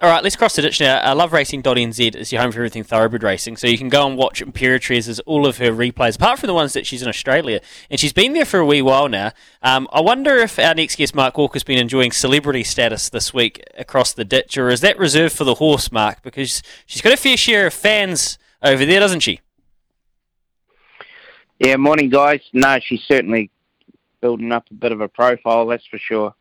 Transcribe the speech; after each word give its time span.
All 0.00 0.08
right, 0.08 0.22
let's 0.22 0.36
cross 0.36 0.54
the 0.54 0.62
ditch 0.62 0.78
now. 0.78 0.98
Uh, 0.98 1.12
LoveRacing.nz 1.12 2.14
is 2.14 2.30
your 2.30 2.40
home 2.40 2.52
for 2.52 2.60
everything 2.60 2.84
thoroughbred 2.84 3.24
racing, 3.24 3.56
so 3.56 3.66
you 3.66 3.76
can 3.76 3.88
go 3.88 4.06
and 4.06 4.16
watch 4.16 4.40
Imperatriz's 4.40 5.18
all 5.20 5.44
of 5.44 5.58
her 5.58 5.72
replays, 5.72 6.14
apart 6.14 6.38
from 6.38 6.46
the 6.46 6.54
ones 6.54 6.72
that 6.74 6.86
she's 6.86 7.02
in 7.02 7.08
Australia, 7.08 7.60
and 7.90 7.98
she's 7.98 8.12
been 8.12 8.32
there 8.32 8.44
for 8.44 8.60
a 8.60 8.64
wee 8.64 8.80
while 8.80 9.08
now. 9.08 9.32
Um, 9.60 9.88
I 9.92 10.00
wonder 10.00 10.36
if 10.36 10.56
our 10.56 10.72
next 10.72 10.94
guest, 10.94 11.16
Mark 11.16 11.36
Walker's 11.36 11.64
been 11.64 11.78
enjoying 11.80 12.12
celebrity 12.12 12.62
status 12.62 13.10
this 13.10 13.34
week 13.34 13.60
across 13.76 14.12
the 14.12 14.24
ditch, 14.24 14.56
or 14.56 14.68
is 14.68 14.82
that 14.82 14.96
reserved 15.00 15.34
for 15.34 15.42
the 15.42 15.54
horse, 15.54 15.90
Mark? 15.90 16.22
Because 16.22 16.62
she's 16.86 17.02
got 17.02 17.12
a 17.12 17.16
fair 17.16 17.36
share 17.36 17.66
of 17.66 17.74
fans 17.74 18.38
over 18.62 18.86
there, 18.86 19.00
doesn't 19.00 19.20
she? 19.20 19.40
Yeah, 21.58 21.74
morning, 21.74 22.08
guys. 22.08 22.42
No, 22.52 22.78
she's 22.78 23.02
certainly 23.02 23.50
building 24.20 24.52
up 24.52 24.70
a 24.70 24.74
bit 24.74 24.92
of 24.92 25.00
a 25.00 25.08
profile, 25.08 25.66
that's 25.66 25.86
for 25.86 25.98
sure. 25.98 26.36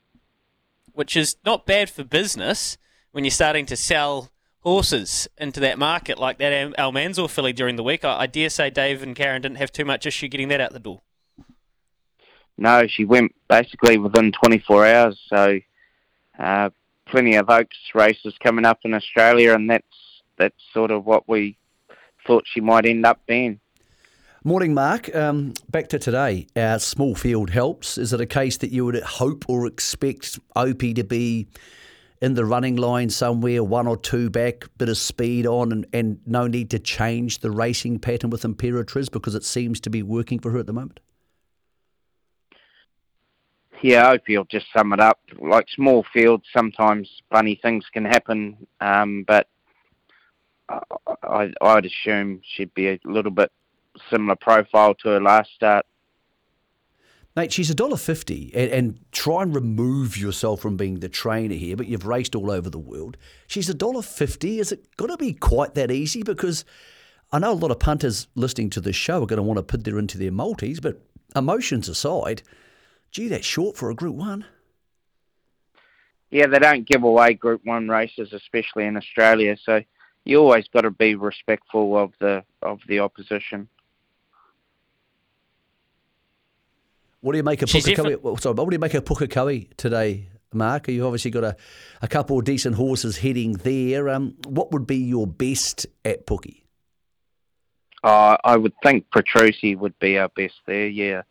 Which 0.94 1.18
is 1.18 1.38
not 1.44 1.66
bad 1.66 1.90
for 1.90 2.04
business 2.04 2.78
when 3.18 3.24
you're 3.24 3.32
starting 3.32 3.66
to 3.66 3.76
sell 3.76 4.30
horses 4.60 5.28
into 5.40 5.60
that 5.60 5.80
market 5.80 6.20
like 6.20 6.38
that 6.38 6.76
Almanzor 6.78 7.28
filly 7.28 7.52
during 7.52 7.76
the 7.76 7.82
week. 7.82 8.06
I, 8.06 8.16
I, 8.20 8.28
dare 8.28 8.48
say 8.48 8.70
Dave 8.70 9.02
and 9.02 9.16
Karen 9.16 9.42
didn't 9.42 9.58
have 9.58 9.72
too 9.72 9.86
much 9.86 10.06
issue 10.06 10.28
getting 10.28 10.50
that 10.50 10.62
out 10.62 10.72
the 10.72 10.78
door. 10.78 11.02
No, 12.60 12.86
she 12.86 13.06
went 13.06 13.34
basically 13.50 13.98
within 13.98 14.32
24 14.34 14.86
hours. 14.86 15.20
So 15.34 15.60
uh, 16.38 16.70
plenty 17.08 17.38
of 17.38 17.50
Oaks 17.50 17.76
races 17.96 18.36
coming 18.40 18.66
up 18.66 18.82
in 18.84 18.94
Australia, 18.94 19.56
and 19.56 19.68
that's 19.68 20.22
that's 20.38 20.62
sort 20.72 20.92
of 20.92 21.08
what 21.08 21.28
we 21.28 21.58
thought 22.28 22.44
she 22.46 22.62
might 22.62 22.86
end 22.86 23.04
up 23.04 23.20
being. 23.26 23.60
Morning, 24.44 24.76
Mark. 24.76 25.16
Um, 25.16 25.56
back 25.72 25.90
to 25.90 25.98
today. 25.98 26.46
Our 26.56 26.78
small 26.78 27.16
field 27.16 27.50
helps. 27.50 27.98
Is 27.98 28.14
it 28.14 28.22
a 28.22 28.28
case 28.28 28.58
that 28.58 28.70
you 28.70 28.86
would 28.86 29.02
hope 29.02 29.46
or 29.50 29.66
expect 29.66 30.38
Opie 30.56 30.94
to 30.94 31.04
be 31.04 31.48
in 32.22 32.34
the 32.34 32.46
running 32.46 32.76
line 32.76 33.10
somewhere, 33.10 33.64
one 33.64 33.88
or 33.88 33.98
two 33.98 34.30
back, 34.30 34.66
bit 34.78 34.90
of 34.90 34.98
speed 34.98 35.46
on, 35.46 35.72
and, 35.72 35.86
and 35.94 36.20
no 36.26 36.48
need 36.48 36.70
to 36.72 36.80
change 36.80 37.40
the 37.40 37.52
racing 37.52 38.00
pattern 38.00 38.30
with 38.30 38.44
Imperatriz 38.44 39.12
because 39.12 39.36
it 39.36 39.44
seems 39.44 39.80
to 39.82 39.90
be 39.90 40.02
working 40.02 40.40
for 40.40 40.52
her 40.52 40.60
at 40.60 40.66
the 40.66 40.74
moment? 40.74 41.00
Yeah, 43.82 44.10
I 44.10 44.18
feel 44.18 44.46
just 44.46 44.66
sum 44.76 44.92
it 44.94 45.00
up. 45.00 45.20
Like 45.38 45.68
small 45.70 46.04
fields, 46.12 46.46
sometimes 46.52 47.10
funny 47.30 47.60
things 47.62 47.86
can 47.94 48.06
happen, 48.06 48.66
um, 48.82 49.24
but 49.28 49.48
I, 50.70 51.52
I'd 51.62 51.86
assume 51.86 52.42
she'd 52.44 52.74
be 52.74 52.90
a 52.90 53.00
little 53.06 53.32
bit 53.32 53.52
similar 54.10 54.36
profile 54.36 54.96
to 54.96 55.10
her 55.10 55.22
last 55.22 55.52
start. 55.54 55.86
Mate, 57.38 57.54
she's 57.54 57.70
a 57.70 57.76
dollar 57.76 57.98
fifty, 57.98 58.52
and, 58.56 58.72
and 58.72 59.00
try 59.12 59.44
and 59.44 59.54
remove 59.54 60.18
yourself 60.18 60.60
from 60.60 60.76
being 60.76 61.02
the 61.02 61.08
trainer 61.08 61.54
here. 61.54 61.78
But 61.78 61.86
you've 61.86 62.08
raced 62.08 62.34
all 62.34 62.50
over 62.50 62.68
the 62.68 62.80
world. 62.80 63.16
She's 63.46 63.70
a 63.70 63.76
dollar 63.76 64.02
fifty. 64.02 64.60
Is 64.60 64.72
it 64.72 64.98
going 64.98 65.12
to 65.12 65.18
be 65.18 65.34
quite 65.34 65.76
that 65.76 65.92
easy? 65.92 66.24
Because 66.24 66.66
I 67.32 67.38
know 67.38 67.52
a 67.52 67.54
lot 67.54 67.70
of 67.70 67.78
punters 67.78 68.28
listening 68.34 68.72
to 68.72 68.82
this 68.82 68.96
show 68.96 69.22
are 69.22 69.28
going 69.28 69.38
to 69.38 69.44
want 69.44 69.60
to 69.60 69.64
put 69.64 69.84
their 69.84 70.00
into 70.00 70.18
their 70.18 70.32
multis. 70.32 70.80
But 70.80 71.00
emotions 71.36 71.88
aside, 71.88 72.42
gee, 73.12 73.28
that's 73.28 73.46
short 73.46 73.78
for 73.78 73.92
a 73.92 73.96
Group 73.96 74.16
One. 74.16 74.44
Yeah, 76.32 76.48
they 76.48 76.58
don't 76.58 76.88
give 76.88 77.04
away 77.04 77.36
Group 77.36 77.62
One 77.66 77.88
races, 77.88 78.34
especially 78.34 78.86
in 78.86 78.98
Australia. 78.98 79.58
So 79.64 79.84
you 80.26 80.40
always 80.40 80.68
got 80.70 80.82
to 80.82 80.92
be 80.92 81.14
respectful 81.14 82.00
of 82.00 82.14
the 82.20 82.44
of 82.64 82.80
the 82.88 82.98
opposition. 82.98 83.70
What 87.22 87.32
do 87.32 87.38
you 87.38 87.44
make 87.44 87.62
of 87.62 87.70
Pukekohe? 87.70 88.40
Sorry, 88.40 88.54
what 88.56 88.70
do 88.70 88.76
you 88.76 88.80
make 88.80 88.94
of 88.94 89.04
Pukekohe 89.06 89.76
today, 89.76 90.30
Mark? 90.54 90.88
You've 90.88 91.06
obviously 91.06 91.32
got 91.32 91.44
a, 91.44 91.56
a 92.02 92.08
couple 92.08 92.38
of 92.38 92.46
decent 92.46 92.76
horses 92.76 93.18
heading 93.18 93.54
there. 93.54 94.10
Um, 94.10 94.36
what 94.48 94.72
would 94.72 94.86
be 94.86 94.98
your 94.98 95.26
best 95.26 95.88
at 96.06 96.28
Pookie? 96.28 96.64
Uh, 98.04 98.38
I 98.44 98.56
would 98.56 98.74
think 98.84 99.10
Petrucci 99.12 99.76
would 99.76 99.98
be 100.00 100.18
our 100.18 100.30
best 100.30 100.56
there. 100.66 100.88
Yeah. 100.88 101.24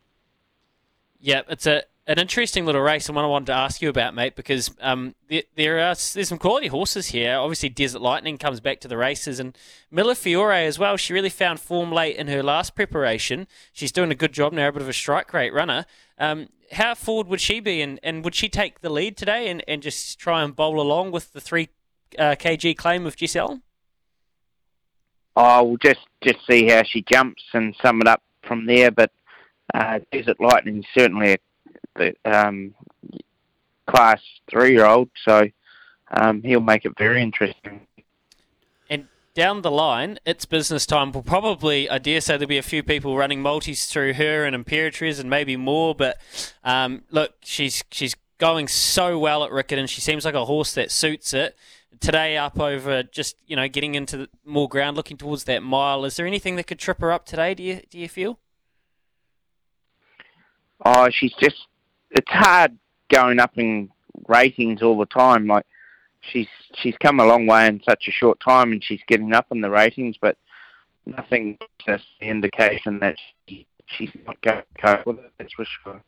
Yeah, 1.21 1.43
it's 1.49 1.67
a 1.67 1.83
an 2.07 2.19
interesting 2.19 2.65
little 2.65 2.81
race 2.81 3.09
and 3.09 3.17
one 3.17 3.25
I 3.25 3.29
wanted 3.29 3.47
to 3.47 3.55
ask 3.55 3.83
you 3.83 3.89
about, 3.89 4.15
mate, 4.15 4.37
because 4.37 4.71
um, 4.81 5.17
there, 5.29 5.43
there, 5.57 5.79
are 5.79 5.95
there's 5.95 6.29
some 6.29 6.39
quality 6.39 6.69
horses 6.69 7.09
here. 7.09 7.37
Obviously, 7.37 7.69
Desert 7.69 8.01
Lightning 8.01 8.39
comes 8.39 8.61
back 8.61 8.81
to 8.81 8.89
the 8.89 8.97
races, 8.97 9.41
and 9.41 9.59
Miller 9.91 10.15
Fiore 10.15 10.67
as 10.67 10.79
well. 10.79 10.97
She 10.97 11.13
really 11.13 11.31
found 11.31 11.59
form 11.59 11.91
late 11.91 12.17
in 12.17 12.29
her 12.29 12.43
last 12.43 12.77
preparation. 12.77 13.49
She's 13.73 13.91
doing 13.91 14.13
a 14.13 14.15
good 14.15 14.33
job 14.33 14.53
now, 14.53 14.69
a 14.69 14.73
bit 14.73 14.83
of 14.83 14.89
a 14.89 14.93
strike 14.93 15.33
rate 15.33 15.53
runner. 15.53 15.85
Um, 16.19 16.49
how 16.73 16.95
forward 16.95 17.27
would 17.27 17.41
she 17.41 17.59
be, 17.59 17.83
and, 17.83 17.99
and 18.05 18.25
would 18.25 18.35
she 18.35 18.49
take 18.49 18.81
the 18.81 18.91
lead 18.91 19.17
today 19.17 19.49
and, 19.49 19.65
and 19.67 19.83
just 19.83 20.19
try 20.19 20.43
and 20.43 20.55
bowl 20.55 20.81
along 20.81 21.11
with 21.11 21.33
the 21.33 21.41
three 21.41 21.71
uh, 22.19 22.37
kg 22.39 22.77
claim 22.77 23.05
of 23.07 23.17
Jess? 23.17 23.37
Oh, 25.39 25.63
we'll 25.65 25.77
just 25.77 26.01
just 26.23 26.39
see 26.49 26.69
how 26.69 26.83
she 26.85 27.03
jumps 27.03 27.43
and 27.53 27.75
sum 27.83 28.01
it 28.01 28.07
up 28.07 28.23
from 28.47 28.67
there. 28.67 28.91
But 28.93 29.11
uh, 29.75 29.99
Desert 30.13 30.41
Lightning 30.41 30.85
certainly 30.97 31.33
a 31.33 31.37
the 31.97 32.15
um, 32.25 32.75
class 33.87 34.21
three 34.51 34.73
year 34.73 34.87
old, 34.87 35.09
so 35.25 35.49
um, 36.11 36.43
he'll 36.43 36.61
make 36.61 36.85
it 36.85 36.93
very 36.99 37.23
interesting. 37.23 37.87
And 38.89 39.07
down 39.35 39.63
the 39.63 39.71
line, 39.71 40.19
it's 40.25 40.45
business 40.45 40.87
time. 40.87 41.13
We'll 41.13 41.23
probably, 41.23 41.89
I 41.89 41.99
dare 41.99 42.21
say, 42.21 42.37
there'll 42.37 42.49
be 42.49 42.59
a 42.59 42.63
few 42.63 42.83
people 42.83 43.17
running 43.17 43.43
multis 43.43 43.87
through 43.87 44.15
her 44.15 44.45
and 44.45 44.55
Imperatriz 44.57 45.21
and 45.21 45.31
maybe 45.31 45.57
more. 45.57 45.95
But 45.95 46.19
um, 46.65 47.03
look, 47.11 47.35
she's 47.43 47.83
she's 47.91 48.17
going 48.39 48.69
so 48.69 49.19
well 49.19 49.45
at 49.45 49.51
Rickett, 49.51 49.79
and 49.79 49.89
She 49.89 50.01
seems 50.01 50.25
like 50.25 50.35
a 50.35 50.45
horse 50.45 50.75
that 50.75 50.91
suits 50.91 51.33
it. 51.33 51.57
Today, 51.99 52.37
up 52.37 52.61
over 52.61 53.03
just 53.03 53.37
you 53.47 53.57
know 53.57 53.69
getting 53.69 53.95
into 53.95 54.29
more 54.45 54.69
ground, 54.69 54.97
looking 54.99 55.17
towards 55.17 55.45
that 55.45 55.63
mile. 55.63 56.05
Is 56.05 56.17
there 56.17 56.27
anything 56.27 56.57
that 56.57 56.67
could 56.67 56.79
trip 56.79 57.01
her 57.01 57.11
up 57.11 57.25
today? 57.25 57.55
Do 57.55 57.63
you 57.63 57.81
do 57.89 57.99
you 57.99 58.09
feel? 58.09 58.39
Oh, 60.85 61.09
she's 61.11 61.33
just 61.41 61.57
it's 62.17 62.31
hard 62.31 62.77
going 63.11 63.39
up 63.39 63.57
in 63.57 63.91
ratings 64.27 64.83
all 64.83 64.99
the 64.99 65.07
time. 65.07 65.47
Like 65.47 65.67
she's 66.21 66.49
she's 66.75 66.97
come 66.99 67.21
a 67.21 67.27
long 67.27 67.47
way 67.47 67.67
in 67.67 67.83
such 67.89 68.09
a 68.09 68.11
short 68.11 68.41
time, 68.41 68.73
and 68.73 68.83
she's 68.83 69.03
getting 69.07 69.33
up 69.33 69.47
in 69.51 69.61
the 69.61 69.71
ratings, 69.71 70.17
but 70.21 70.37
nothing 71.05 71.59
just 71.87 72.05
the 72.21 72.27
indication 72.27 72.99
that 73.01 73.17
she, 73.47 73.67
she's 73.87 74.11
not 74.27 74.41
going 74.41 74.59
to 74.59 74.83
cope 74.83 75.07
with 75.07 75.19
it. 75.19 75.31
That's 75.39 75.53
for 75.53 75.65
sure. 75.65 76.03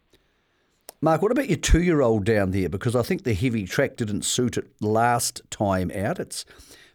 Mark, 1.01 1.23
what 1.23 1.31
about 1.31 1.49
your 1.49 1.59
two-year-old 1.59 2.25
down 2.25 2.51
there? 2.51 2.69
Because 2.69 2.97
I 2.97 3.03
think 3.03 3.23
the 3.23 3.35
heavy 3.35 3.65
track 3.67 3.97
didn't 3.97 4.25
suit 4.25 4.57
it 4.57 4.67
last 4.81 5.43
time 5.49 5.93
out. 5.95 6.19
It's 6.19 6.45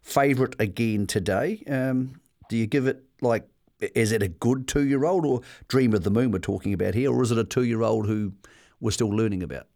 favourite 0.01 0.55
again 0.59 1.07
today. 1.07 1.63
Um, 1.69 2.19
do 2.49 2.57
you 2.57 2.67
give 2.67 2.87
it 2.87 3.03
like? 3.21 3.47
Is 3.79 4.11
it 4.11 4.23
a 4.23 4.27
good 4.27 4.67
two-year-old 4.67 5.25
or 5.25 5.41
Dream 5.67 5.93
of 5.93 6.03
the 6.03 6.11
Moon 6.11 6.31
we're 6.31 6.39
talking 6.39 6.73
about 6.73 6.95
here, 6.95 7.11
or 7.11 7.21
is 7.21 7.31
it 7.31 7.37
a 7.37 7.43
two-year-old 7.43 8.07
who 8.07 8.33
we're 8.83 8.91
still 8.91 9.09
learning 9.09 9.41
about? 9.41 9.67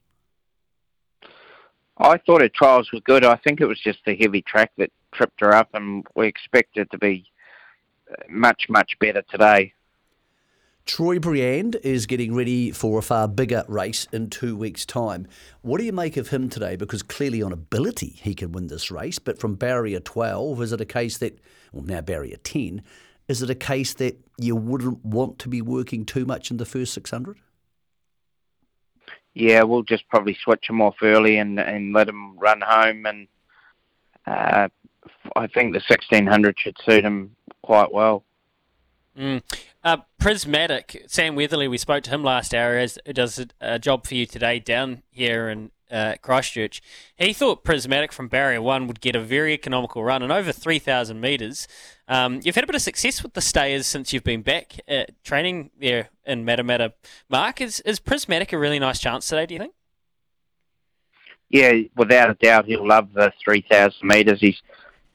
I 1.98 2.18
thought 2.18 2.42
her 2.42 2.50
trials 2.50 2.92
were 2.92 3.00
good. 3.00 3.24
I 3.24 3.38
think 3.38 3.62
it 3.62 3.66
was 3.66 3.80
just 3.80 4.00
the 4.06 4.16
heavy 4.16 4.42
track 4.42 4.72
that 4.78 4.92
tripped 5.14 5.40
her 5.40 5.56
up, 5.56 5.70
and 5.74 6.06
we 6.16 6.28
expect 6.28 6.78
it 6.78 6.92
to 6.92 6.98
be 6.98 7.26
uh, 8.12 8.16
much, 8.30 8.68
much 8.70 9.00
better 9.00 9.24
today. 9.24 9.74
Troy 10.86 11.20
Briand 11.20 11.78
is 11.84 12.06
getting 12.06 12.36
ready 12.36 12.72
for 12.72 13.00
a 13.00 13.02
far 13.02 13.28
bigger 13.28 13.64
race 13.68 14.08
in 14.12 14.30
two 14.30 14.56
weeks' 14.56 14.86
time. 14.86 15.28
What 15.62 15.80
do 15.80 15.86
you 15.86 15.92
make 15.92 16.18
of 16.18 16.30
him 16.30 16.50
today? 16.50 16.76
Because 16.76 17.02
clearly, 17.02 17.42
on 17.42 17.52
ability, 17.52 18.20
he 18.22 18.36
can 18.36 18.52
win 18.52 18.68
this 18.68 18.92
race. 18.92 19.20
But 19.20 19.40
from 19.40 19.56
barrier 19.56 20.00
12, 20.00 20.62
is 20.62 20.72
it 20.74 20.82
a 20.82 20.86
case 20.86 21.18
that, 21.18 21.40
well, 21.72 21.84
now 21.84 22.02
barrier 22.02 22.38
10, 22.44 22.84
is 23.28 23.42
it 23.42 23.50
a 23.50 23.56
case 23.56 23.94
that 23.96 24.20
you 24.38 24.56
wouldn't 24.56 25.04
want 25.04 25.40
to 25.40 25.50
be 25.50 25.62
working 25.62 26.06
too 26.06 26.26
much 26.26 26.52
in 26.52 26.58
the 26.58 26.66
first 26.66 26.94
600? 26.94 27.38
Yeah, 29.40 29.64
we'll 29.64 29.84
just 29.84 30.08
probably 30.10 30.36
switch 30.44 30.70
him 30.70 30.82
off 30.82 30.96
early 31.02 31.38
and 31.38 31.60
and 31.60 31.94
let 31.94 32.10
him 32.10 32.38
run 32.38 32.62
home. 32.62 33.06
And 33.06 33.28
uh, 34.26 34.68
I 35.36 35.48
think 35.48 35.74
the 35.74 35.84
1600 35.88 36.60
should 36.60 36.78
suit 36.84 37.04
him 37.04 37.36
quite 37.62 37.94
well. 37.94 38.24
Mm. 39.18 39.42
Uh, 39.88 39.96
Prismatic, 40.20 41.06
Sam 41.08 41.38
Weatherley, 41.38 41.70
we 41.70 41.78
spoke 41.78 42.04
to 42.04 42.10
him 42.10 42.22
last 42.22 42.54
hour, 42.54 42.76
as 42.76 43.00
does 43.14 43.40
a, 43.40 43.48
a 43.62 43.80
job 43.80 44.06
for 44.06 44.16
you 44.16 44.26
today 44.26 44.60
down 44.60 45.02
here 45.12 45.48
in 45.48 45.72
uh, 45.90 46.16
Christchurch. 46.22 46.82
He 47.16 47.32
thought 47.32 47.64
Prismatic 47.64 48.12
from 48.12 48.28
Barrier 48.28 48.62
1 48.62 48.88
would 48.88 49.00
get 49.00 49.16
a 49.16 49.22
very 49.22 49.54
economical 49.54 50.04
run 50.04 50.22
and 50.22 50.30
over 50.30 50.52
3,000 50.52 51.22
metres. 51.22 51.70
Um, 52.10 52.42
you've 52.44 52.56
had 52.56 52.66
a 52.66 52.68
bit 52.68 52.76
of 52.76 52.82
success 52.82 53.24
with 53.24 53.34
the 53.34 53.40
stayers 53.40 53.88
since 53.88 54.12
you've 54.12 54.26
been 54.26 54.42
back 54.42 54.78
training 55.24 55.70
there 55.80 56.10
in 56.26 56.44
Matamata. 56.44 56.92
Mark, 57.30 57.62
is, 57.62 57.80
is 57.86 58.02
Prismatic 58.02 58.52
a 58.52 58.58
really 58.58 58.80
nice 58.80 59.00
chance 59.00 59.26
today, 59.26 59.46
do 59.46 59.54
you 59.54 59.60
think? 59.62 59.74
Yeah, 61.48 61.72
without 61.96 62.30
a 62.30 62.34
doubt, 62.34 62.66
he'll 62.66 62.86
love 62.86 63.14
the 63.14 63.32
3,000 63.42 64.06
metres. 64.06 64.42
He's 64.42 64.62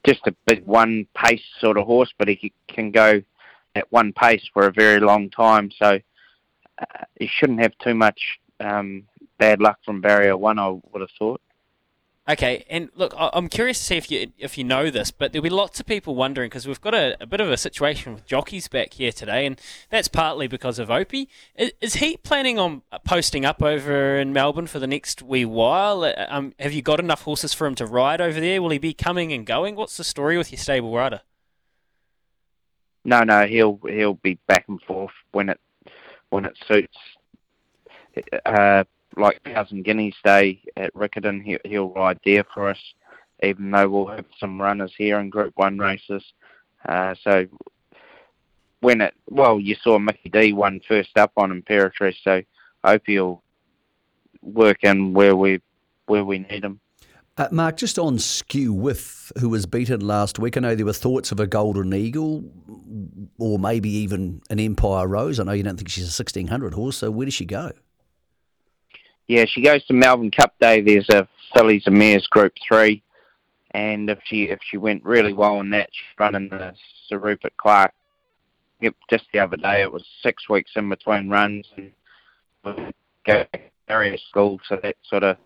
just 0.06 0.26
a 0.26 0.34
big 0.46 0.64
one 0.64 1.06
pace 1.14 1.42
sort 1.60 1.76
of 1.76 1.84
horse, 1.84 2.14
but 2.16 2.28
he 2.28 2.54
can 2.68 2.90
go 2.90 3.22
at 3.74 3.90
one 3.90 4.12
pace 4.12 4.48
for 4.52 4.66
a 4.66 4.72
very 4.72 5.00
long 5.00 5.30
time. 5.30 5.70
So 5.70 5.98
uh, 6.78 7.04
he 7.18 7.26
shouldn't 7.26 7.60
have 7.60 7.76
too 7.78 7.94
much 7.94 8.38
um, 8.60 9.04
bad 9.38 9.60
luck 9.60 9.78
from 9.84 10.00
barrier 10.00 10.36
one, 10.36 10.58
I 10.58 10.68
would 10.68 11.00
have 11.00 11.10
thought. 11.18 11.40
Okay, 12.28 12.64
and 12.70 12.88
look, 12.94 13.12
I'm 13.18 13.48
curious 13.48 13.78
to 13.78 13.84
see 13.84 13.96
if 13.96 14.08
you 14.08 14.30
if 14.38 14.56
you 14.56 14.62
know 14.62 14.90
this, 14.90 15.10
but 15.10 15.32
there'll 15.32 15.42
be 15.42 15.50
lots 15.50 15.80
of 15.80 15.86
people 15.86 16.14
wondering 16.14 16.50
because 16.50 16.68
we've 16.68 16.80
got 16.80 16.94
a, 16.94 17.16
a 17.20 17.26
bit 17.26 17.40
of 17.40 17.50
a 17.50 17.56
situation 17.56 18.14
with 18.14 18.24
jockeys 18.26 18.68
back 18.68 18.94
here 18.94 19.10
today, 19.10 19.44
and 19.44 19.60
that's 19.90 20.06
partly 20.06 20.46
because 20.46 20.78
of 20.78 20.88
Opie. 20.88 21.28
Is, 21.56 21.72
is 21.80 21.94
he 21.94 22.16
planning 22.16 22.60
on 22.60 22.82
posting 23.04 23.44
up 23.44 23.60
over 23.60 24.16
in 24.16 24.32
Melbourne 24.32 24.68
for 24.68 24.78
the 24.78 24.86
next 24.86 25.20
wee 25.20 25.44
while? 25.44 26.04
Uh, 26.04 26.12
Um, 26.28 26.54
have 26.60 26.72
you 26.72 26.80
got 26.80 27.00
enough 27.00 27.22
horses 27.22 27.52
for 27.52 27.66
him 27.66 27.74
to 27.74 27.86
ride 27.86 28.20
over 28.20 28.38
there? 28.38 28.62
Will 28.62 28.70
he 28.70 28.78
be 28.78 28.94
coming 28.94 29.32
and 29.32 29.44
going? 29.44 29.74
What's 29.74 29.96
the 29.96 30.04
story 30.04 30.38
with 30.38 30.52
your 30.52 30.60
stable 30.60 30.94
rider? 30.94 31.22
No, 33.04 33.22
no, 33.24 33.46
he'll 33.46 33.80
he'll 33.88 34.14
be 34.14 34.38
back 34.46 34.66
and 34.68 34.80
forth 34.82 35.12
when 35.32 35.48
it 35.48 35.60
when 36.30 36.44
it 36.44 36.56
suits. 36.68 36.96
Uh, 38.46 38.84
like 39.16 39.42
Thousand 39.42 39.84
Guineas 39.84 40.14
Day 40.24 40.62
at 40.76 40.94
Riccarton, 40.94 41.42
he, 41.42 41.58
he'll 41.64 41.90
ride 41.90 42.20
there 42.24 42.44
for 42.54 42.68
us. 42.68 42.78
Even 43.42 43.70
though 43.70 43.88
we'll 43.88 44.06
have 44.06 44.26
some 44.38 44.60
runners 44.60 44.92
here 44.96 45.18
in 45.18 45.28
Group 45.28 45.52
One 45.56 45.78
races, 45.78 46.22
uh, 46.88 47.14
so 47.22 47.46
when 48.80 49.00
it 49.00 49.14
well, 49.28 49.58
you 49.58 49.76
saw 49.82 49.98
Mickey 49.98 50.28
D 50.28 50.52
won 50.52 50.80
first 50.86 51.16
up 51.16 51.32
on 51.36 51.50
Imperatriz, 51.50 52.14
so 52.22 52.42
I 52.84 52.90
hope 52.92 53.02
he'll 53.06 53.42
work 54.42 54.84
in 54.84 55.12
where 55.12 55.34
we 55.34 55.60
where 56.06 56.24
we 56.24 56.38
need 56.38 56.64
him. 56.64 56.80
Uh, 57.38 57.48
Mark, 57.50 57.78
just 57.78 57.98
on 57.98 58.18
Skew 58.18 58.74
With, 58.74 59.32
who 59.38 59.48
was 59.48 59.64
beaten 59.64 60.00
last 60.00 60.38
week, 60.38 60.56
I 60.56 60.60
know 60.60 60.74
there 60.74 60.84
were 60.84 60.92
thoughts 60.92 61.32
of 61.32 61.40
a 61.40 61.46
Golden 61.46 61.94
Eagle 61.94 62.44
or 63.38 63.58
maybe 63.58 63.88
even 63.88 64.42
an 64.50 64.60
Empire 64.60 65.08
Rose. 65.08 65.40
I 65.40 65.44
know 65.44 65.52
you 65.52 65.62
don't 65.62 65.76
think 65.76 65.88
she's 65.88 66.04
a 66.04 66.12
1600 66.12 66.74
horse, 66.74 66.98
so 66.98 67.10
where 67.10 67.24
does 67.24 67.32
she 67.32 67.46
go? 67.46 67.72
Yeah, 69.28 69.46
she 69.46 69.62
goes 69.62 69.82
to 69.86 69.94
Melbourne 69.94 70.30
Cup 70.30 70.54
Day. 70.60 70.82
There's 70.82 71.08
a 71.08 71.26
fillies 71.54 71.84
and 71.86 71.98
mares 71.98 72.26
Group 72.26 72.52
Three, 72.68 73.02
and 73.70 74.10
if 74.10 74.18
she 74.24 74.44
if 74.44 74.58
she 74.68 74.76
went 74.76 75.02
really 75.04 75.32
well 75.32 75.60
in 75.60 75.70
that, 75.70 75.88
she's 75.92 76.18
running 76.18 76.50
the 76.50 76.74
Sir 77.08 77.18
Rupert 77.18 77.56
Clarke. 77.56 77.94
Yep, 78.80 78.94
just 79.08 79.24
the 79.32 79.38
other 79.38 79.56
day 79.56 79.80
it 79.80 79.92
was 79.92 80.04
six 80.22 80.48
weeks 80.50 80.72
in 80.76 80.88
between 80.88 81.30
runs 81.30 81.66
and 81.76 82.92
go 83.24 83.46
area 83.88 84.18
school, 84.28 84.60
so 84.68 84.78
that 84.82 84.96
sort 85.08 85.22
of 85.22 85.36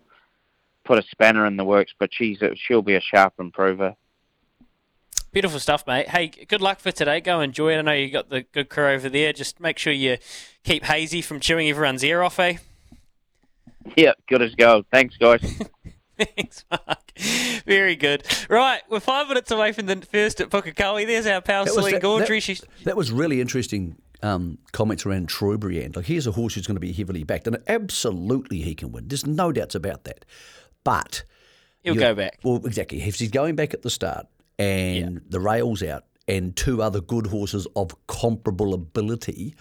put 0.87 0.97
a 0.97 1.03
spanner 1.11 1.45
in 1.45 1.57
the 1.57 1.63
works. 1.65 1.93
But 1.99 2.09
she's 2.13 2.39
she'll 2.55 2.81
be 2.81 2.95
a 2.95 3.01
sharp 3.01 3.33
improver. 3.39 3.95
Beautiful 5.31 5.59
stuff, 5.59 5.85
mate. 5.85 6.07
Hey, 6.09 6.27
good 6.27 6.61
luck 6.61 6.79
for 6.79 6.91
today. 6.91 7.19
Go 7.19 7.41
enjoy 7.41 7.73
it. 7.73 7.77
I 7.77 7.81
know 7.81 7.91
you 7.91 8.09
got 8.09 8.29
the 8.29 8.41
good 8.41 8.69
crew 8.69 8.87
over 8.87 9.09
there. 9.09 9.33
Just 9.33 9.59
make 9.59 9.77
sure 9.77 9.93
you 9.93 10.17
keep 10.63 10.85
Hazy 10.85 11.21
from 11.21 11.39
chewing 11.39 11.69
everyone's 11.69 12.03
ear 12.03 12.23
off, 12.23 12.39
eh? 12.39 12.57
Yeah, 13.95 14.13
good 14.27 14.41
as 14.41 14.55
gold. 14.55 14.85
Thanks, 14.91 15.15
guys. 15.17 15.41
Thanks, 16.17 16.65
Mark. 16.71 17.11
Very 17.65 17.95
good. 17.95 18.23
Right, 18.49 18.81
we're 18.89 18.99
five 18.99 19.27
minutes 19.27 19.51
away 19.51 19.71
from 19.73 19.85
the 19.85 19.97
first 19.97 20.41
at 20.41 20.49
Pukekohe. 20.49 21.05
There's 21.05 21.27
our 21.27 21.41
pal 21.41 21.65
That 21.65 21.75
was- 21.75 21.85
Celine 21.85 21.93
that- 21.95 22.01
Gaudray. 22.03 22.27
that- 22.27 22.41
She's 22.43 22.63
That 22.85 22.97
was 22.97 23.11
really 23.11 23.39
interesting 23.39 23.97
um, 24.23 24.57
comments 24.71 25.05
around 25.05 25.29
Troy 25.29 25.57
Briand. 25.57 25.95
Like, 25.95 26.05
here's 26.05 26.25
a 26.25 26.31
horse 26.31 26.55
who's 26.55 26.65
going 26.65 26.75
to 26.77 26.81
be 26.81 26.91
heavily 26.93 27.23
backed, 27.23 27.45
and 27.47 27.57
absolutely 27.67 28.61
he 28.61 28.73
can 28.73 28.91
win. 28.91 29.07
There's 29.07 29.27
no 29.27 29.51
doubts 29.51 29.75
about 29.75 30.05
that. 30.05 30.25
But 30.87 31.23
he'll 31.83 31.95
go 31.95 32.15
back. 32.15 32.39
Well, 32.43 32.65
exactly. 32.65 33.01
If 33.01 33.15
he's 33.15 33.29
going 33.29 33.55
back 33.55 33.73
at 33.73 33.81
the 33.81 33.89
start 33.89 34.27
and 34.57 35.21
the 35.27 35.41
rail's 35.41 35.83
out, 35.83 36.05
and 36.29 36.55
two 36.55 36.81
other 36.81 37.01
good 37.01 37.27
horses 37.27 37.67
of 37.75 37.95
comparable 38.07 38.73
ability 38.73 39.55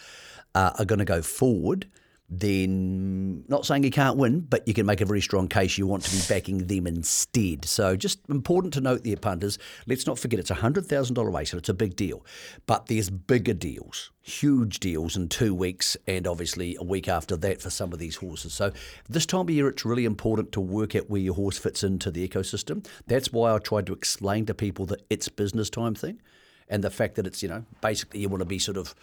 uh, 0.54 0.72
are 0.78 0.84
going 0.84 0.98
to 0.98 1.04
go 1.04 1.22
forward, 1.22 1.86
then 2.28 3.44
not 3.48 3.64
saying 3.64 3.84
he 3.84 3.90
can't 3.90 4.16
win, 4.16 4.40
but 4.40 4.66
you 4.66 4.74
can 4.74 4.86
make 4.86 5.00
a 5.00 5.06
very 5.06 5.20
strong 5.20 5.48
case 5.48 5.78
you 5.78 5.86
want 5.86 6.02
to 6.04 6.10
be 6.10 6.22
backing 6.28 6.66
them 6.66 6.86
instead. 6.86 7.64
So 7.64 7.96
just 7.96 8.18
important 8.28 8.74
to 8.74 8.80
note 8.80 9.04
there, 9.04 9.16
punters. 9.16 9.58
Let's 9.86 10.06
not 10.06 10.18
forget 10.18 10.40
it's 10.40 10.50
a 10.50 10.54
hundred 10.54 10.86
thousand 10.86 11.14
dollar 11.14 11.30
race, 11.30 11.52
and 11.52 11.60
it's 11.60 11.68
a 11.68 11.74
big 11.74 11.94
deal. 11.94 12.24
But 12.66 12.86
there's 12.86 13.10
bigger 13.10 13.54
deals, 13.54 14.10
huge 14.22 14.80
deals 14.80 15.16
in 15.16 15.28
two 15.28 15.54
weeks, 15.54 15.96
and 16.06 16.26
obviously 16.26 16.76
a 16.80 16.84
week 16.84 17.08
after 17.08 17.36
that 17.36 17.62
for 17.62 17.70
some 17.70 17.92
of 17.92 17.98
these 17.98 18.16
horses. 18.16 18.54
So 18.54 18.72
this 19.08 19.26
time 19.26 19.42
of 19.42 19.50
year, 19.50 19.68
it's 19.68 19.84
really 19.84 20.04
important 20.04 20.50
to 20.52 20.60
work 20.60 20.96
out 20.96 21.08
where 21.08 21.20
your 21.20 21.34
horse 21.34 21.58
fits 21.58 21.84
into 21.84 22.10
the 22.10 22.26
ecosystem. 22.26 22.86
That's 23.06 23.32
why 23.32 23.54
I 23.54 23.58
tried 23.58 23.86
to 23.86 23.92
explain 23.92 24.46
to 24.46 24.54
people 24.54 24.86
that 24.86 25.02
it's 25.10 25.28
business 25.28 25.70
time 25.70 25.94
thing 25.94 26.20
and 26.68 26.82
the 26.82 26.90
fact 26.90 27.14
that 27.14 27.26
it's 27.26 27.42
you 27.42 27.48
know 27.48 27.64
basically 27.80 28.20
you 28.20 28.28
want 28.28 28.40
to 28.40 28.46
be 28.46 28.58
sort 28.58 28.76
of 28.76 28.94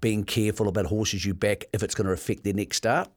being 0.00 0.24
careful 0.24 0.68
about 0.68 0.86
horses 0.86 1.24
you 1.24 1.34
back 1.34 1.64
if 1.72 1.82
it's 1.82 1.94
going 1.94 2.06
to 2.06 2.12
affect 2.12 2.44
their 2.44 2.54
next 2.54 2.78
start. 2.78 3.10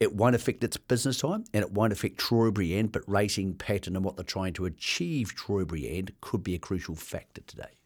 It 0.00 0.14
won't 0.14 0.36
affect 0.36 0.62
its 0.62 0.76
business 0.76 1.18
time 1.18 1.44
and 1.52 1.62
it 1.62 1.72
won't 1.72 1.92
affect 1.92 2.18
Troy 2.18 2.50
End, 2.72 2.92
but 2.92 3.02
racing 3.08 3.54
pattern 3.54 3.96
and 3.96 4.04
what 4.04 4.16
they're 4.16 4.24
trying 4.24 4.52
to 4.54 4.66
achieve 4.66 5.34
Troy 5.34 5.64
End 5.84 6.12
could 6.20 6.44
be 6.44 6.54
a 6.54 6.58
crucial 6.58 6.94
factor 6.94 7.40
today. 7.40 7.77